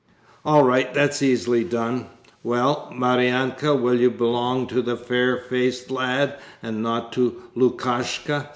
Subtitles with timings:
[0.43, 2.07] 'All right, that's easily done!
[2.41, 8.47] Well, Maryanka, will you belong to the "fair faced lad", and not to Lukashka?'